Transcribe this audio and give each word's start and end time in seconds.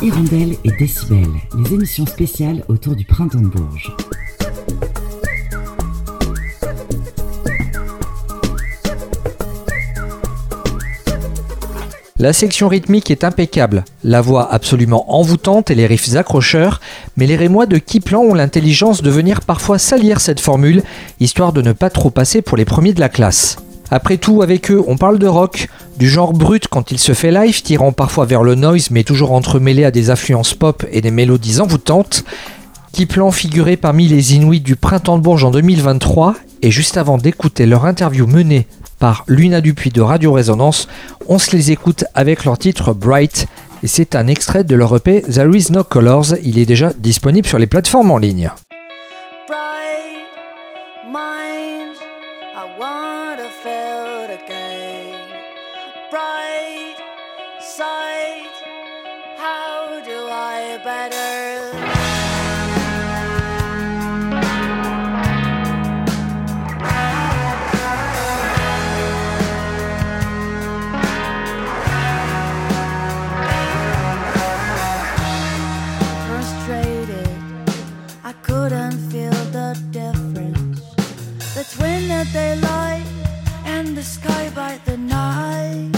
Hirondelle 0.00 0.54
et 0.62 0.70
Décibel, 0.78 1.26
les 1.58 1.74
émissions 1.74 2.06
spéciales 2.06 2.62
autour 2.68 2.94
du 2.94 3.04
printemps 3.04 3.40
de 3.40 3.48
Bourges. 3.48 3.92
La 12.16 12.32
section 12.32 12.68
rythmique 12.68 13.10
est 13.10 13.24
impeccable, 13.24 13.84
la 14.04 14.20
voix 14.20 14.52
absolument 14.52 15.18
envoûtante 15.18 15.72
et 15.72 15.74
les 15.74 15.86
riffs 15.86 16.14
accrocheurs, 16.14 16.80
mais 17.16 17.26
les 17.26 17.36
Rémois 17.36 17.66
de 17.66 17.78
Kiplan 17.78 18.20
ont 18.20 18.34
l'intelligence 18.34 19.02
de 19.02 19.10
venir 19.10 19.40
parfois 19.40 19.78
salir 19.78 20.20
cette 20.20 20.40
formule, 20.40 20.84
histoire 21.18 21.52
de 21.52 21.62
ne 21.62 21.72
pas 21.72 21.90
trop 21.90 22.10
passer 22.10 22.40
pour 22.40 22.56
les 22.56 22.64
premiers 22.64 22.92
de 22.92 23.00
la 23.00 23.08
classe. 23.08 23.56
Après 23.90 24.18
tout, 24.18 24.42
avec 24.42 24.70
eux, 24.70 24.84
on 24.86 24.96
parle 24.96 25.18
de 25.18 25.26
rock, 25.26 25.68
du 25.98 26.08
genre 26.08 26.32
brut 26.32 26.68
quand 26.68 26.90
il 26.90 26.98
se 26.98 27.12
fait 27.12 27.32
live, 27.32 27.62
tirant 27.62 27.92
parfois 27.92 28.24
vers 28.24 28.42
le 28.42 28.54
noise 28.54 28.90
mais 28.90 29.04
toujours 29.04 29.32
entremêlé 29.32 29.84
à 29.84 29.90
des 29.90 30.10
influences 30.10 30.54
pop 30.54 30.86
et 30.92 31.00
des 31.00 31.10
mélodies 31.10 31.60
envoûtantes. 31.60 32.24
Kiplan 32.92 33.30
figurait 33.30 33.76
parmi 33.76 34.08
les 34.08 34.34
Inuits 34.34 34.60
du 34.60 34.76
Printemps 34.76 35.18
de 35.18 35.22
Bourges 35.22 35.44
en 35.44 35.50
2023, 35.50 36.34
et 36.62 36.70
juste 36.70 36.96
avant 36.96 37.18
d'écouter 37.18 37.66
leur 37.66 37.84
interview 37.84 38.26
menée 38.26 38.66
par 38.98 39.24
Luna 39.28 39.60
Dupuis 39.60 39.90
de 39.90 40.00
Radio 40.00 40.32
Résonance. 40.32 40.88
On 41.28 41.38
se 41.38 41.54
les 41.54 41.70
écoute 41.70 42.04
avec 42.14 42.44
leur 42.44 42.58
titre 42.58 42.92
Bright 42.92 43.46
et 43.82 43.86
c'est 43.86 44.16
un 44.16 44.26
extrait 44.26 44.64
de 44.64 44.74
leur 44.74 44.96
EP 44.96 45.22
There 45.22 45.56
Is 45.56 45.70
No 45.70 45.84
Colors. 45.84 46.34
Il 46.42 46.58
est 46.58 46.66
déjà 46.66 46.92
disponible 46.98 47.46
sur 47.46 47.58
les 47.58 47.66
plateformes 47.66 48.10
en 48.10 48.18
ligne. 48.18 48.50
bright 56.10 56.96
side. 57.60 58.56
How 59.36 60.00
do 60.04 60.28
I 60.30 60.80
better? 60.82 61.98
between 81.58 82.08
the 82.08 82.24
daylight 82.32 83.06
and 83.64 83.96
the 83.96 84.02
sky 84.02 84.50
by 84.54 84.78
the 84.84 84.96
night. 84.96 85.97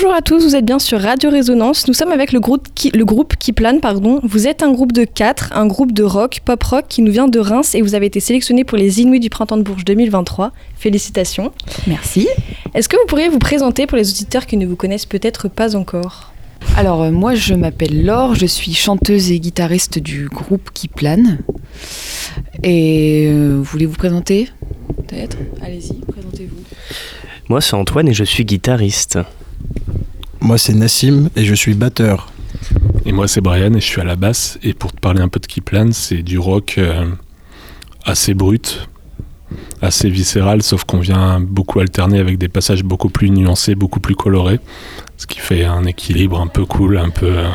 Bonjour 0.00 0.14
à 0.14 0.22
tous, 0.22 0.44
vous 0.44 0.54
êtes 0.54 0.64
bien 0.64 0.78
sur 0.78 1.00
Radio 1.00 1.28
Résonance. 1.28 1.88
Nous 1.88 1.92
sommes 1.92 2.12
avec 2.12 2.30
le 2.30 2.38
groupe 2.38 2.68
qui, 2.72 2.92
le 2.92 3.04
groupe 3.04 3.34
qui 3.34 3.52
plane. 3.52 3.80
Pardon. 3.80 4.20
Vous 4.22 4.46
êtes 4.46 4.62
un 4.62 4.70
groupe 4.70 4.92
de 4.92 5.02
quatre, 5.02 5.52
un 5.52 5.66
groupe 5.66 5.90
de 5.90 6.04
rock, 6.04 6.38
pop 6.44 6.62
rock 6.62 6.84
qui 6.88 7.02
nous 7.02 7.10
vient 7.10 7.26
de 7.26 7.40
Reims 7.40 7.74
et 7.74 7.82
vous 7.82 7.96
avez 7.96 8.06
été 8.06 8.20
sélectionné 8.20 8.62
pour 8.62 8.78
les 8.78 9.00
Inuits 9.00 9.18
du 9.18 9.28
Printemps 9.28 9.56
de 9.56 9.64
Bourges 9.64 9.84
2023. 9.84 10.52
Félicitations. 10.76 11.50
Merci. 11.88 12.28
Est-ce 12.74 12.88
que 12.88 12.96
vous 12.96 13.06
pourriez 13.08 13.28
vous 13.28 13.40
présenter 13.40 13.88
pour 13.88 13.98
les 13.98 14.08
auditeurs 14.08 14.46
qui 14.46 14.56
ne 14.56 14.66
vous 14.66 14.76
connaissent 14.76 15.04
peut-être 15.04 15.48
pas 15.48 15.74
encore? 15.74 16.32
Alors, 16.76 17.02
euh, 17.02 17.10
moi, 17.10 17.34
je 17.34 17.54
m'appelle 17.54 18.04
Laure, 18.04 18.36
je 18.36 18.46
suis 18.46 18.74
chanteuse 18.74 19.32
et 19.32 19.40
guitariste 19.40 19.98
du 19.98 20.28
groupe 20.28 20.70
qui 20.72 20.86
plane. 20.86 21.38
Et 22.62 23.26
euh, 23.26 23.60
voulez 23.60 23.86
vous 23.86 23.96
présenter? 23.96 24.48
Peut-être? 25.08 25.38
Allez-y, 25.60 25.94
présentez-vous. 26.06 26.62
Moi, 27.48 27.62
c'est 27.62 27.76
Antoine 27.76 28.08
et 28.08 28.12
je 28.12 28.24
suis 28.24 28.44
guitariste. 28.44 29.18
Moi, 30.40 30.58
c'est 30.58 30.74
Nassim 30.74 31.30
et 31.34 31.46
je 31.46 31.54
suis 31.54 31.72
batteur. 31.72 32.30
Et 33.06 33.12
moi, 33.12 33.26
c'est 33.26 33.40
Brian 33.40 33.72
et 33.72 33.80
je 33.80 33.86
suis 33.86 34.02
à 34.02 34.04
la 34.04 34.16
basse. 34.16 34.58
Et 34.62 34.74
pour 34.74 34.92
te 34.92 35.00
parler 35.00 35.22
un 35.22 35.28
peu 35.28 35.40
de 35.40 35.46
Kiplan, 35.46 35.92
c'est 35.92 36.22
du 36.22 36.38
rock 36.38 36.74
euh, 36.76 37.06
assez 38.04 38.34
brut, 38.34 38.86
assez 39.80 40.10
viscéral, 40.10 40.62
sauf 40.62 40.84
qu'on 40.84 40.98
vient 40.98 41.40
beaucoup 41.40 41.80
alterner 41.80 42.18
avec 42.18 42.36
des 42.36 42.48
passages 42.48 42.84
beaucoup 42.84 43.08
plus 43.08 43.30
nuancés, 43.30 43.74
beaucoup 43.74 44.00
plus 44.00 44.14
colorés, 44.14 44.60
ce 45.16 45.26
qui 45.26 45.38
fait 45.38 45.64
un 45.64 45.84
équilibre 45.84 46.38
un 46.38 46.48
peu 46.48 46.66
cool, 46.66 46.98
un 46.98 47.08
peu 47.08 47.38
euh, 47.38 47.48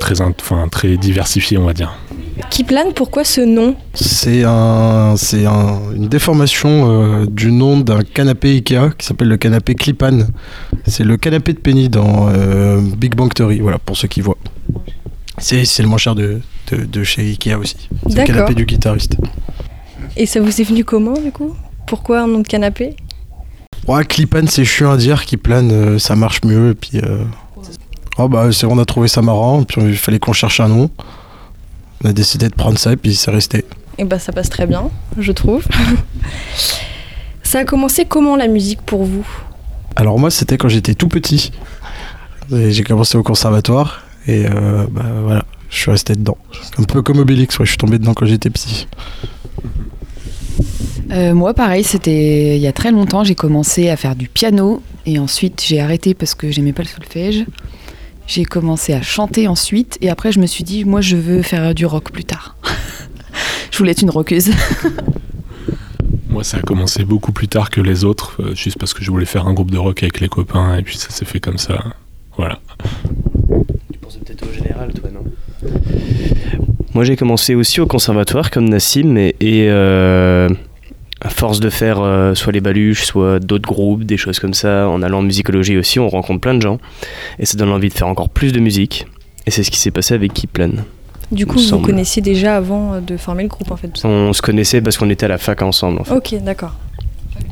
très, 0.00 0.20
enfin, 0.20 0.66
très 0.66 0.96
diversifié, 0.96 1.58
on 1.58 1.64
va 1.64 1.74
dire. 1.74 1.96
Qui 2.48 2.64
plane, 2.64 2.92
pourquoi 2.94 3.24
ce 3.24 3.40
nom 3.40 3.76
C'est 3.94 4.44
un, 4.44 5.14
c'est 5.16 5.46
un- 5.46 5.92
une 5.94 6.08
déformation 6.08 6.90
euh, 7.22 7.26
du 7.26 7.52
nom 7.52 7.78
d'un 7.80 8.02
canapé 8.02 8.50
Ikea 8.56 8.90
qui 8.98 9.06
s'appelle 9.06 9.28
le 9.28 9.36
canapé 9.36 9.74
Clipan. 9.74 10.20
C'est 10.86 11.04
le 11.04 11.16
canapé 11.16 11.52
de 11.52 11.58
Penny 11.58 11.88
dans 11.88 12.28
euh, 12.28 12.80
Big 12.96 13.14
Bang 13.14 13.32
Theory, 13.32 13.60
voilà, 13.60 13.78
pour 13.78 13.96
ceux 13.96 14.08
qui 14.08 14.20
voient. 14.20 14.38
C'est, 15.38 15.64
c'est 15.64 15.82
le 15.82 15.88
moins 15.88 15.98
cher 15.98 16.14
de, 16.14 16.40
de, 16.72 16.84
de 16.84 17.04
chez 17.04 17.22
Ikea 17.22 17.54
aussi. 17.58 17.76
C'est 18.02 18.08
le 18.10 18.14
D'accord. 18.14 18.34
canapé 18.34 18.54
du 18.54 18.64
guitariste. 18.66 19.16
Et 20.16 20.26
ça 20.26 20.40
vous 20.40 20.60
est 20.60 20.64
venu 20.64 20.84
comment 20.84 21.14
du 21.14 21.30
coup? 21.32 21.54
Pourquoi 21.86 22.22
un 22.22 22.26
nom 22.26 22.40
de 22.40 22.48
canapé? 22.48 22.96
Ouais, 23.86 24.04
Clipan, 24.04 24.46
c'est 24.48 24.64
chiant 24.64 24.90
à 24.92 24.96
dire, 24.96 25.24
qui 25.24 25.36
plane, 25.36 25.70
euh, 25.72 25.98
ça 25.98 26.16
marche 26.16 26.40
mieux. 26.44 26.70
Et 26.70 26.74
puis, 26.74 27.00
oh, 28.18 28.28
bah, 28.28 28.50
c'est, 28.52 28.66
on 28.66 28.78
a 28.78 28.84
trouvé 28.84 29.08
ça 29.08 29.22
marrant, 29.22 29.62
puis 29.62 29.80
il 29.82 29.96
fallait 29.96 30.18
qu'on 30.18 30.32
cherche 30.32 30.60
un 30.60 30.68
nom. 30.68 30.90
On 32.02 32.08
a 32.08 32.12
décidé 32.12 32.48
de 32.48 32.54
prendre 32.54 32.78
ça, 32.78 32.92
et 32.92 32.96
puis 32.96 33.14
c'est 33.14 33.30
resté. 33.30 33.64
Et 33.98 34.04
bah 34.04 34.18
ça 34.18 34.32
passe 34.32 34.48
très 34.48 34.66
bien, 34.66 34.90
je 35.18 35.32
trouve. 35.32 35.66
ça 37.42 37.60
a 37.60 37.64
commencé 37.64 38.04
comment 38.06 38.36
la 38.36 38.48
musique 38.48 38.80
pour 38.82 39.04
vous? 39.04 39.26
Alors 39.96 40.18
moi, 40.18 40.30
c'était 40.30 40.56
quand 40.56 40.68
j'étais 40.68 40.94
tout 40.94 41.08
petit. 41.08 41.52
Et 42.52 42.72
J'ai 42.72 42.82
commencé 42.82 43.18
au 43.18 43.22
conservatoire 43.22 44.02
et 44.26 44.46
euh, 44.46 44.86
bah, 44.90 45.04
voilà, 45.22 45.44
je 45.68 45.76
suis 45.76 45.90
resté 45.90 46.14
dedans. 46.14 46.38
Un 46.78 46.84
peu 46.84 47.02
comme 47.02 47.18
Obélix, 47.18 47.58
ouais, 47.58 47.66
je 47.66 47.70
suis 47.70 47.78
tombé 47.78 47.98
dedans 47.98 48.14
quand 48.14 48.26
j'étais 48.26 48.50
petit. 48.50 48.88
Euh, 51.12 51.34
moi, 51.34 51.54
pareil, 51.54 51.84
c'était 51.84 52.56
il 52.56 52.62
y 52.62 52.66
a 52.66 52.72
très 52.72 52.92
longtemps. 52.92 53.24
J'ai 53.24 53.34
commencé 53.34 53.88
à 53.88 53.96
faire 53.96 54.16
du 54.16 54.28
piano 54.28 54.82
et 55.06 55.18
ensuite 55.18 55.62
j'ai 55.66 55.80
arrêté 55.80 56.14
parce 56.14 56.34
que 56.34 56.50
j'aimais 56.50 56.72
pas 56.72 56.82
le 56.82 56.88
solfège. 56.88 57.44
J'ai 58.30 58.44
commencé 58.44 58.92
à 58.92 59.02
chanter 59.02 59.48
ensuite 59.48 59.98
et 60.00 60.08
après 60.08 60.30
je 60.30 60.38
me 60.38 60.46
suis 60.46 60.62
dit, 60.62 60.84
moi, 60.84 61.00
je 61.00 61.16
veux 61.16 61.42
faire 61.42 61.74
du 61.74 61.84
rock 61.84 62.12
plus 62.12 62.22
tard. 62.22 62.54
je 63.72 63.78
voulais 63.78 63.90
être 63.90 64.02
une 64.02 64.10
rockeuse. 64.10 64.52
Moi, 66.28 66.44
ça 66.44 66.58
a 66.58 66.60
commencé 66.60 67.04
beaucoup 67.04 67.32
plus 67.32 67.48
tard 67.48 67.70
que 67.70 67.80
les 67.80 68.04
autres, 68.04 68.40
euh, 68.40 68.54
juste 68.54 68.78
parce 68.78 68.94
que 68.94 69.02
je 69.02 69.10
voulais 69.10 69.26
faire 69.26 69.48
un 69.48 69.52
groupe 69.52 69.72
de 69.72 69.78
rock 69.78 70.04
avec 70.04 70.20
les 70.20 70.28
copains, 70.28 70.76
et 70.76 70.82
puis 70.82 70.96
ça 70.96 71.10
s'est 71.10 71.24
fait 71.24 71.40
comme 71.40 71.58
ça. 71.58 71.82
Voilà. 72.36 72.60
Tu 73.92 73.98
penses 73.98 74.16
peut-être 74.18 74.46
au 74.48 74.52
général, 74.52 74.92
toi, 74.92 75.10
non? 75.10 75.24
Moi, 76.94 77.02
j'ai 77.02 77.16
commencé 77.16 77.56
aussi 77.56 77.80
au 77.80 77.86
conservatoire, 77.86 78.52
comme 78.52 78.68
Nassim, 78.68 79.16
et, 79.16 79.34
et, 79.40 79.66
euh, 79.70 80.48
à 81.30 81.32
force 81.32 81.60
de 81.60 81.70
faire 81.70 82.00
euh, 82.00 82.34
soit 82.34 82.52
les 82.52 82.60
baluches, 82.60 83.04
soit 83.04 83.38
d'autres 83.40 83.68
groupes, 83.68 84.04
des 84.04 84.16
choses 84.16 84.38
comme 84.38 84.54
ça, 84.54 84.88
en 84.88 85.02
allant 85.02 85.18
en 85.18 85.22
musicologie 85.22 85.76
aussi, 85.78 85.98
on 85.98 86.08
rencontre 86.08 86.40
plein 86.40 86.54
de 86.54 86.62
gens, 86.62 86.78
et 87.38 87.46
ça 87.46 87.56
donne 87.56 87.70
envie 87.70 87.88
de 87.88 87.94
faire 87.94 88.08
encore 88.08 88.28
plus 88.28 88.52
de 88.52 88.60
musique. 88.60 89.06
Et 89.46 89.50
c'est 89.50 89.62
ce 89.62 89.70
qui 89.70 89.78
s'est 89.78 89.90
passé 89.90 90.14
avec 90.14 90.34
Kiplan. 90.34 90.70
Du 91.32 91.46
coup, 91.46 91.58
vous 91.58 91.78
connaissiez 91.78 92.20
déjà 92.20 92.56
avant 92.56 92.94
euh, 92.94 93.00
de 93.00 93.16
former 93.16 93.44
le 93.44 93.48
groupe 93.48 93.70
en 93.70 93.76
fait. 93.76 93.92
On 94.04 94.32
se 94.32 94.42
connaissait 94.42 94.80
parce 94.80 94.98
qu'on 94.98 95.10
était 95.10 95.26
à 95.26 95.28
la 95.28 95.38
fac 95.38 95.62
ensemble, 95.62 96.00
en 96.00 96.04
fait. 96.04 96.14
Ok, 96.14 96.34
d'accord. 96.42 96.74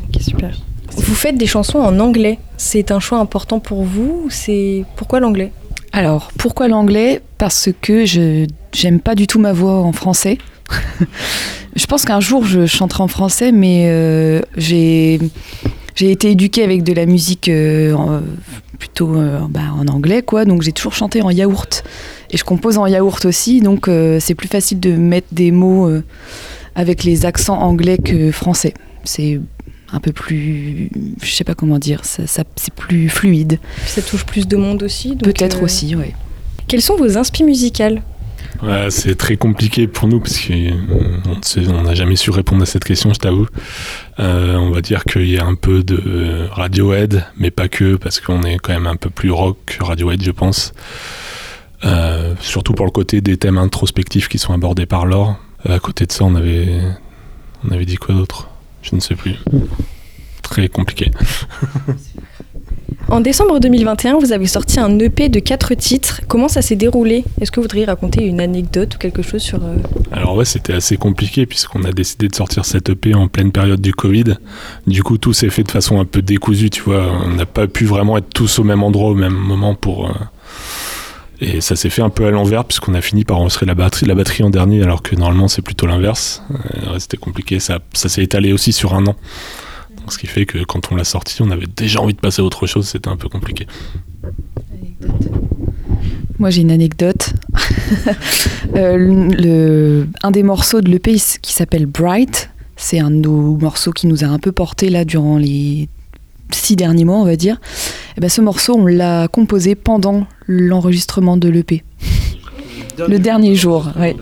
Ok, 0.08 0.20
super. 0.20 0.50
Vous 0.96 1.14
faites 1.14 1.36
des 1.36 1.46
chansons 1.46 1.78
en 1.78 2.00
anglais. 2.00 2.38
C'est 2.56 2.90
un 2.90 2.98
choix 2.98 3.18
important 3.18 3.60
pour 3.60 3.84
vous 3.84 4.22
ou 4.24 4.30
C'est 4.30 4.84
pourquoi 4.96 5.20
l'anglais? 5.20 5.52
Alors, 5.92 6.32
pourquoi 6.36 6.66
l'anglais? 6.66 7.22
Parce 7.38 7.70
que 7.80 8.04
je 8.04 8.46
j'aime 8.72 9.00
pas 9.00 9.14
du 9.14 9.26
tout 9.26 9.38
ma 9.38 9.52
voix 9.52 9.78
en 9.78 9.92
français. 9.92 10.38
je 11.76 11.86
pense 11.86 12.04
qu'un 12.04 12.20
jour 12.20 12.44
je 12.44 12.66
chanterai 12.66 13.02
en 13.02 13.08
français, 13.08 13.52
mais 13.52 13.86
euh, 13.88 14.40
j'ai 14.56 15.18
j'ai 15.94 16.12
été 16.12 16.30
éduquée 16.30 16.62
avec 16.62 16.84
de 16.84 16.92
la 16.92 17.06
musique 17.06 17.48
euh, 17.48 17.92
en- 17.94 18.20
plutôt 18.78 19.16
euh, 19.16 19.40
bah, 19.50 19.60
en 19.76 19.86
anglais, 19.88 20.22
quoi. 20.22 20.44
Donc 20.44 20.62
j'ai 20.62 20.72
toujours 20.72 20.94
chanté 20.94 21.22
en 21.22 21.30
yaourt. 21.30 21.82
Et 22.30 22.36
je 22.36 22.44
compose 22.44 22.78
en 22.78 22.86
yaourt 22.86 23.24
aussi, 23.24 23.60
donc 23.60 23.88
euh, 23.88 24.18
c'est 24.20 24.34
plus 24.34 24.48
facile 24.48 24.78
de 24.80 24.92
mettre 24.92 25.28
des 25.32 25.50
mots 25.50 25.90
avec 26.74 27.02
les 27.04 27.26
accents 27.26 27.58
anglais 27.60 27.98
que 27.98 28.30
français. 28.30 28.74
C'est 29.04 29.40
un 29.92 30.00
peu 30.00 30.12
plus, 30.12 30.90
je 31.22 31.30
sais 31.32 31.44
pas 31.44 31.54
comment 31.54 31.78
dire, 31.78 32.04
ça, 32.04 32.26
ça- 32.26 32.44
c'est 32.56 32.74
plus 32.74 33.08
fluide. 33.08 33.58
Ça 33.86 34.02
touche 34.02 34.24
plus 34.26 34.46
de 34.46 34.56
monde 34.56 34.82
aussi. 34.82 35.16
Peut-être 35.16 35.62
aussi, 35.62 35.96
ouais. 35.96 36.14
Quelles 36.68 36.82
sont 36.82 36.96
vos 36.96 37.16
inspi 37.16 37.42
musicales 37.42 38.02
Ouais, 38.62 38.90
c'est 38.90 39.14
très 39.14 39.36
compliqué 39.36 39.86
pour 39.86 40.08
nous 40.08 40.18
parce 40.18 40.38
qu'on 40.40 41.82
n'a 41.82 41.94
jamais 41.94 42.16
su 42.16 42.30
répondre 42.30 42.62
à 42.62 42.66
cette 42.66 42.84
question, 42.84 43.12
je 43.12 43.18
t'avoue. 43.18 43.46
Euh, 44.18 44.56
on 44.56 44.70
va 44.70 44.80
dire 44.80 45.04
qu'il 45.04 45.28
y 45.28 45.38
a 45.38 45.44
un 45.44 45.54
peu 45.54 45.84
de 45.84 46.00
euh, 46.04 46.48
Radiohead, 46.50 47.24
mais 47.36 47.50
pas 47.50 47.68
que, 47.68 47.96
parce 47.96 48.20
qu'on 48.20 48.42
est 48.42 48.58
quand 48.58 48.72
même 48.72 48.88
un 48.88 48.96
peu 48.96 49.10
plus 49.10 49.30
rock 49.30 49.58
que 49.66 49.84
Radiohead, 49.84 50.22
je 50.22 50.32
pense. 50.32 50.72
Euh, 51.84 52.34
surtout 52.40 52.72
pour 52.72 52.86
le 52.86 52.90
côté 52.90 53.20
des 53.20 53.36
thèmes 53.36 53.58
introspectifs 53.58 54.28
qui 54.28 54.38
sont 54.38 54.52
abordés 54.52 54.86
par 54.86 55.06
Laure. 55.06 55.36
Euh, 55.66 55.76
à 55.76 55.78
côté 55.78 56.06
de 56.06 56.12
ça, 56.12 56.24
on 56.24 56.34
avait, 56.34 56.80
on 57.64 57.70
avait 57.70 57.86
dit 57.86 57.96
quoi 57.96 58.14
d'autre? 58.14 58.50
Je 58.82 58.94
ne 58.96 59.00
sais 59.00 59.14
plus. 59.14 59.36
Très 60.42 60.68
compliqué. 60.68 61.10
En 63.10 63.20
décembre 63.22 63.58
2021, 63.58 64.18
vous 64.18 64.32
avez 64.32 64.46
sorti 64.46 64.78
un 64.78 64.98
EP 64.98 65.30
de 65.30 65.40
4 65.40 65.74
titres. 65.74 66.20
Comment 66.28 66.46
ça 66.48 66.60
s'est 66.60 66.76
déroulé? 66.76 67.24
Est-ce 67.40 67.50
que 67.50 67.56
vous 67.56 67.62
voudriez 67.64 67.86
raconter 67.86 68.24
une 68.26 68.38
anecdote 68.38 68.96
ou 68.96 68.98
quelque 68.98 69.22
chose 69.22 69.40
sur... 69.40 69.64
euh, 69.64 69.76
Alors 70.12 70.36
ouais, 70.36 70.44
c'était 70.44 70.74
assez 70.74 70.98
compliqué 70.98 71.46
puisqu'on 71.46 71.84
a 71.84 71.92
décidé 71.92 72.28
de 72.28 72.34
sortir 72.34 72.66
cette 72.66 72.90
EP 72.90 73.14
en 73.14 73.26
pleine 73.28 73.50
période 73.50 73.80
du 73.80 73.94
Covid. 73.94 74.34
Du 74.86 75.02
coup, 75.02 75.16
tout 75.16 75.32
s'est 75.32 75.48
fait 75.48 75.62
de 75.62 75.70
façon 75.70 75.98
un 76.00 76.04
peu 76.04 76.20
décousue, 76.20 76.68
tu 76.68 76.82
vois. 76.82 77.02
On 77.24 77.30
n'a 77.34 77.46
pas 77.46 77.66
pu 77.66 77.86
vraiment 77.86 78.18
être 78.18 78.28
tous 78.28 78.58
au 78.58 78.64
même 78.64 78.82
endroit 78.82 79.08
au 79.10 79.14
même 79.14 79.32
moment 79.34 79.74
pour... 79.74 80.10
euh, 80.10 80.12
Et 81.40 81.62
ça 81.62 81.76
s'est 81.76 81.90
fait 81.90 82.02
un 82.02 82.10
peu 82.10 82.26
à 82.26 82.30
l'envers 82.30 82.66
puisqu'on 82.66 82.92
a 82.92 83.00
fini 83.00 83.24
par 83.24 83.38
enregistrer 83.38 83.64
la 83.64 83.74
batterie, 83.74 84.04
la 84.04 84.14
batterie 84.16 84.44
en 84.44 84.50
dernier 84.50 84.82
alors 84.82 85.00
que 85.02 85.16
normalement 85.16 85.48
c'est 85.48 85.62
plutôt 85.62 85.86
l'inverse. 85.86 86.42
Euh, 86.86 86.98
c'était 86.98 87.16
compliqué, 87.16 87.58
ça, 87.58 87.78
ça 87.94 88.10
s'est 88.10 88.22
étalé 88.22 88.52
aussi 88.52 88.72
sur 88.72 88.92
un 88.94 89.06
an. 89.06 89.16
Ce 90.10 90.18
qui 90.18 90.26
fait 90.26 90.46
que 90.46 90.64
quand 90.64 90.90
on 90.92 90.96
l'a 90.96 91.04
sorti, 91.04 91.42
on 91.42 91.50
avait 91.50 91.66
déjà 91.66 92.00
envie 92.00 92.14
de 92.14 92.20
passer 92.20 92.42
à 92.42 92.44
autre 92.44 92.66
chose, 92.66 92.86
c'était 92.88 93.08
un 93.08 93.16
peu 93.16 93.28
compliqué. 93.28 93.66
Moi, 96.38 96.50
j'ai 96.50 96.62
une 96.62 96.70
anecdote. 96.70 97.34
Euh, 98.76 98.98
le, 98.98 100.06
un 100.22 100.30
des 100.30 100.42
morceaux 100.42 100.82
de 100.82 100.90
l'EP 100.90 101.16
qui 101.40 101.54
s'appelle 101.54 101.86
Bright, 101.86 102.50
c'est 102.76 102.98
un 102.98 103.10
de 103.10 103.16
nos 103.16 103.56
morceaux 103.56 103.92
qui 103.92 104.06
nous 104.06 104.24
a 104.24 104.26
un 104.26 104.38
peu 104.38 104.52
porté 104.52 104.90
là 104.90 105.06
durant 105.06 105.38
les 105.38 105.88
six 106.52 106.76
derniers 106.76 107.06
mois, 107.06 107.16
on 107.16 107.24
va 107.24 107.36
dire. 107.36 107.58
Et 108.16 108.20
ben, 108.20 108.28
ce 108.28 108.42
morceau, 108.42 108.76
on 108.76 108.86
l'a 108.86 109.26
composé 109.26 109.74
pendant 109.74 110.26
l'enregistrement 110.46 111.38
de 111.38 111.48
l'EP. 111.48 111.82
Le 112.98 113.18
dernier 113.18 113.54
jour, 113.54 113.90
ouais. 113.98 114.14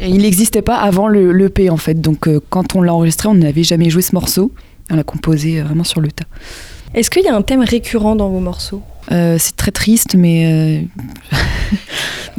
Et 0.00 0.08
il 0.08 0.22
n'existait 0.22 0.62
pas 0.62 0.76
avant 0.76 1.08
le 1.08 1.32
l'EP 1.32 1.70
en 1.70 1.76
fait. 1.76 2.00
Donc 2.00 2.28
euh, 2.28 2.40
quand 2.50 2.74
on 2.76 2.82
l'a 2.82 2.94
enregistré, 2.94 3.28
on 3.28 3.34
n'avait 3.34 3.62
jamais 3.62 3.90
joué 3.90 4.02
ce 4.02 4.14
morceau. 4.14 4.52
On 4.90 4.96
l'a 4.96 5.04
composé 5.04 5.60
euh, 5.60 5.64
vraiment 5.64 5.84
sur 5.84 6.00
le 6.00 6.10
tas. 6.10 6.26
Est-ce 6.94 7.10
qu'il 7.10 7.24
y 7.24 7.28
a 7.28 7.34
un 7.34 7.42
thème 7.42 7.62
récurrent 7.62 8.14
dans 8.14 8.28
vos 8.28 8.38
morceaux? 8.38 8.82
Euh, 9.10 9.36
c'est 9.38 9.56
très 9.56 9.72
triste, 9.72 10.14
mais 10.14 10.86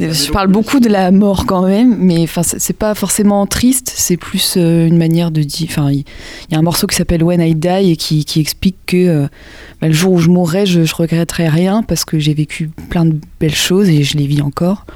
je 0.12 0.32
parle 0.32 0.48
beaucoup 0.48 0.80
de 0.80 0.88
la 0.88 1.10
mort 1.10 1.44
quand 1.46 1.66
même. 1.66 1.96
Mais 1.98 2.22
enfin, 2.22 2.42
c'est 2.42 2.76
pas 2.76 2.94
forcément 2.94 3.46
triste. 3.46 3.92
C'est 3.94 4.16
plus 4.16 4.54
euh, 4.56 4.86
une 4.86 4.96
manière 4.96 5.30
de 5.30 5.42
dire. 5.42 5.68
Enfin, 5.70 5.90
il 5.90 6.04
y 6.50 6.54
a 6.54 6.58
un 6.58 6.62
morceau 6.62 6.86
qui 6.86 6.96
s'appelle 6.96 7.22
When 7.22 7.42
I 7.42 7.54
Die 7.54 7.92
et 7.92 7.96
qui, 7.96 8.24
qui 8.24 8.40
explique 8.40 8.76
que 8.86 8.96
euh, 8.96 9.26
bah, 9.82 9.88
le 9.88 9.92
jour 9.92 10.14
où 10.14 10.18
je 10.18 10.30
mourrai, 10.30 10.64
je, 10.64 10.84
je 10.84 10.94
regretterai 10.94 11.48
rien 11.48 11.82
parce 11.82 12.06
que 12.06 12.18
j'ai 12.18 12.32
vécu 12.32 12.70
plein 12.88 13.04
de 13.04 13.20
belles 13.38 13.54
choses 13.54 13.90
et 13.90 14.02
je 14.04 14.16
les 14.16 14.26
vis 14.26 14.40
encore. 14.40 14.86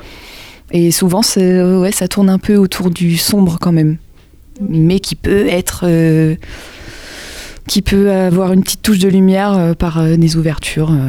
Et 0.72 0.90
souvent, 0.90 1.20
euh, 1.36 1.80
ouais, 1.80 1.92
ça 1.92 2.06
tourne 2.08 2.28
un 2.30 2.38
peu 2.38 2.56
autour 2.56 2.90
du 2.90 3.16
sombre 3.16 3.58
quand 3.60 3.72
même, 3.72 3.96
mais 4.60 5.00
qui 5.00 5.14
peut 5.16 5.46
être 5.48 5.80
euh, 5.84 6.36
qui 7.66 7.82
peut 7.82 8.10
avoir 8.10 8.52
une 8.52 8.62
petite 8.62 8.82
touche 8.82 8.98
de 8.98 9.08
lumière 9.08 9.52
euh, 9.56 9.74
par 9.74 9.98
euh, 9.98 10.16
des 10.16 10.36
ouvertures, 10.36 10.90
euh, 10.92 11.08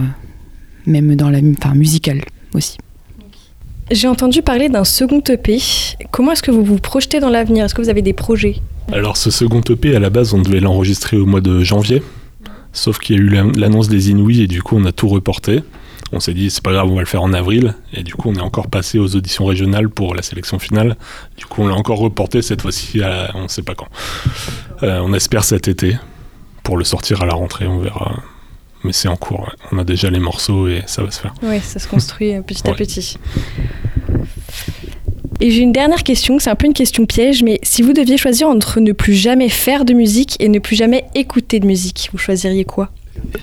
même 0.86 1.15
dans 1.15 1.30
la 1.30 1.39
enfin, 1.58 1.75
musicale 1.75 2.22
aussi. 2.53 2.77
J'ai 3.91 4.08
entendu 4.08 4.41
parler 4.41 4.70
d'un 4.70 4.84
second 4.86 5.22
EP. 5.30 5.60
Comment 6.12 6.32
est-ce 6.32 6.44
que 6.44 6.51
vous 6.51 6.63
vous 6.63 6.77
projetez 6.77 7.20
dans 7.20 7.30
l'avenir? 7.30 7.65
Est-ce 7.65 7.75
que 7.75 7.82
vous 7.82 7.89
avez 7.89 8.01
des 8.01 8.13
projets? 8.13 8.56
Alors 8.91 9.18
ce 9.18 9.30
second 9.30 9.62
EP, 9.70 9.96
à 9.96 10.00
la 10.00 10.10
base, 10.10 10.34
on 10.34 10.41
devait 10.41 10.60
l'enregistrer 10.60 11.18
au 11.18 11.25
mois 11.25 11.41
de 11.41 11.62
janvier. 11.62 12.01
Sauf 12.74 13.00
qu'il 13.00 13.15
y 13.18 13.20
a 13.20 13.22
eu 13.22 13.27
l'an- 13.27 13.51
l'annonce 13.56 13.89
des 13.89 14.10
Inouïs 14.12 14.41
et 14.41 14.48
du 14.48 14.62
coup 14.63 14.77
on 14.77 14.86
a 14.86 14.91
tout 14.94 15.10
reporté 15.10 15.62
on 16.12 16.20
s'est 16.20 16.34
dit 16.34 16.50
c'est 16.50 16.63
pas 16.63 16.72
grave, 16.72 16.88
on 16.89 16.96
va 16.96 17.01
le 17.01 17.08
faire 17.08 17.24
en 17.24 17.34
avril. 17.34 17.75
Et 17.94 18.03
du 18.03 18.13
coup, 18.15 18.30
on 18.30 18.36
est 18.36 18.41
encore 18.41 18.68
passé 18.68 19.00
aux 19.00 19.15
auditions 19.15 19.46
régionales 19.46 19.89
pour 19.89 20.15
la 20.15 20.22
sélection 20.22 20.60
finale. 20.60 20.98
Du 21.38 21.46
coup, 21.46 21.62
on 21.63 21.68
l'a 21.68 21.75
encore 21.75 22.00
reporté 22.00 22.41
cette 22.41 22.62
fois-ci, 22.62 23.01
à, 23.01 23.32
on 23.36 23.44
ne 23.44 23.48
sait 23.48 23.63
pas 23.63 23.75
quand. 23.75 23.88
Euh, 24.84 25.00
on 25.03 25.13
espère 25.13 25.44
cet 25.44 25.68
été 25.68 25.98
pour 26.63 26.77
le 26.77 26.84
sortir 26.84 27.22
à 27.22 27.25
la 27.25 27.34
rentrée, 27.34 27.68
on 27.68 27.80
verra. 27.80 28.22
Mais 28.84 28.94
c'est 28.94 29.08
en 29.08 29.15
cours, 29.15 29.51
on 29.72 29.77
a 29.77 29.84
déjà 29.84 30.10
les 30.10 30.20
morceaux 30.20 30.68
et 30.68 30.82
ça 30.88 31.03
va 31.03 31.12
se 31.12 31.20
faire. 31.20 31.34
Oui, 31.44 31.60
ça 31.60 31.80
se 31.80 31.88
construit 31.88 32.34
euh, 32.34 32.41
petit 32.41 32.68
à 32.68 32.74
petit. 32.74 33.18
Et 35.39 35.50
j'ai 35.50 35.62
une 35.62 35.72
dernière 35.72 36.03
question, 36.03 36.38
c'est 36.38 36.51
un 36.51 36.56
peu 36.56 36.68
une 36.68 36.74
question 36.74 37.06
piège, 37.06 37.41
mais 37.41 37.60
si 37.63 37.82
vous 37.82 37.94
deviez 37.94 38.18
choisir 38.18 38.48
entre 38.48 38.80
ne 38.80 38.91
plus 38.91 39.15
jamais 39.15 39.50
faire 39.50 39.86
de 39.86 39.94
musique 39.94 40.36
et 40.39 40.50
ne 40.50 40.60
plus 40.60 40.75
jamais 40.75 41.06
écouter 41.15 41.60
de 41.60 41.65
musique, 41.65 42.10
vous 42.12 42.20
choisiriez 42.20 42.63
quoi? 42.63 42.91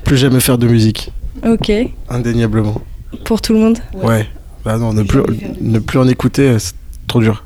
Plus 0.04 0.16
jamais 0.16 0.38
faire 0.38 0.58
de 0.58 0.68
musique. 0.68 1.10
Ok. 1.46 1.72
Indéniablement. 2.08 2.80
Pour 3.24 3.40
tout 3.40 3.52
le 3.52 3.58
monde 3.60 3.78
Ouais. 3.94 4.26
Bah 4.64 4.76
non, 4.76 4.92
ne 4.92 5.02
plus, 5.02 5.22
ne 5.60 5.78
plus 5.78 5.98
en 5.98 6.08
écouter, 6.08 6.48
euh, 6.50 6.58
c'est 6.58 6.74
trop 7.06 7.20
dur. 7.20 7.44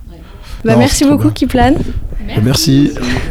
Bah 0.65 0.77
merci 0.77 1.05
beaucoup, 1.05 1.31
Kiplan. 1.31 1.75
Bah, 1.75 2.35
merci. 2.43 2.93
merci. 2.95 3.29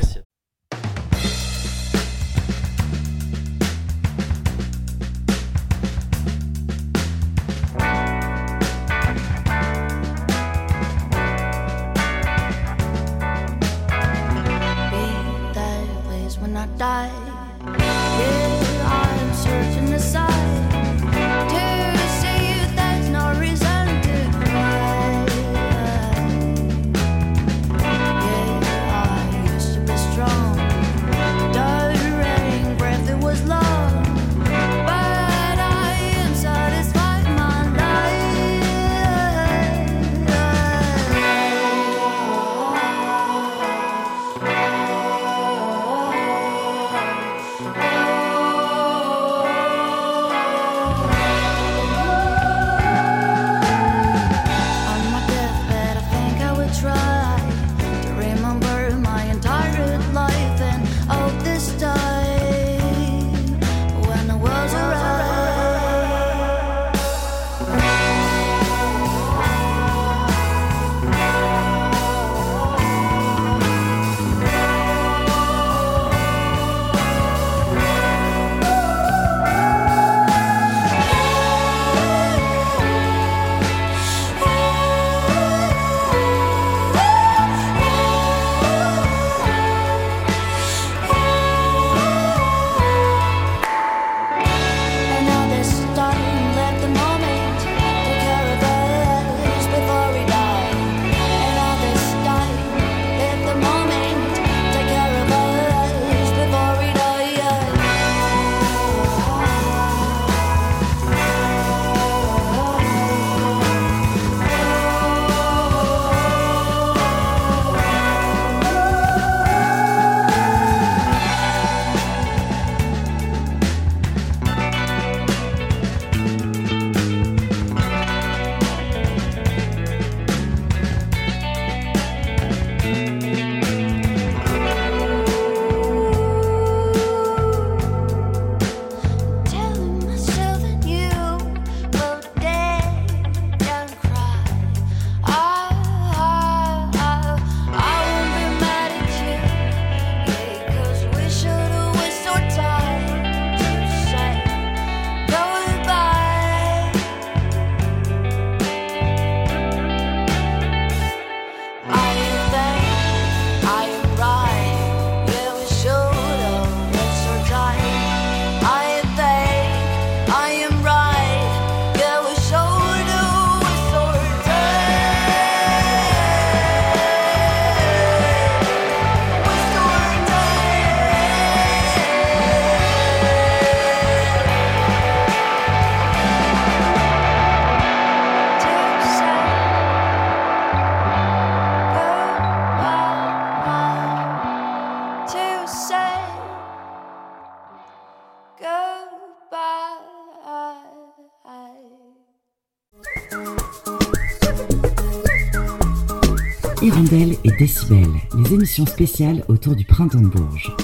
Décibel, 207.62 208.08
les 208.36 208.56
émissions 208.56 208.88
spéciales 208.88 209.44
autour 209.48 209.75
du 209.75 209.86
printemps 209.86 210.20
de 210.20 210.25
Bourges. 210.25 210.75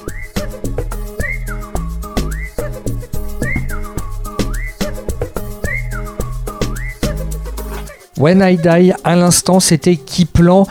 When 8.20 8.44
I 8.48 8.58
Die, 8.58 8.94
à 9.04 9.16
l'instant, 9.16 9.60
c'était 9.60 9.96
qui 9.96 10.26
plan, 10.26 10.68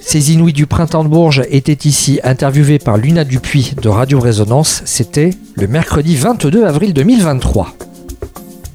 Ces 0.00 0.32
Inouïs 0.32 0.54
du 0.54 0.66
printemps 0.66 1.04
de 1.04 1.10
Bourges 1.10 1.42
étaient 1.50 1.86
ici 1.86 2.20
interviewés 2.24 2.78
par 2.78 2.96
Luna 2.96 3.24
Dupuis 3.24 3.74
de 3.82 3.90
Radio 3.90 4.18
Résonance. 4.18 4.80
C'était 4.86 5.28
le 5.56 5.66
mercredi 5.66 6.16
22 6.16 6.64
avril 6.64 6.94
2023. 6.94 7.74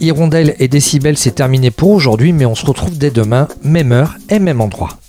Hirondelle 0.01 0.55
et 0.59 0.67
Décibel, 0.67 1.17
c'est 1.17 1.33
terminé 1.33 1.71
pour 1.71 1.89
aujourd'hui, 1.89 2.31
mais 2.31 2.45
on 2.45 2.53
se 2.53 2.67
retrouve 2.67 2.95
dès 2.95 3.09
demain, 3.09 3.47
même 3.63 3.91
heure 3.91 4.17
et 4.29 4.37
même 4.37 4.61
endroit. 4.61 4.99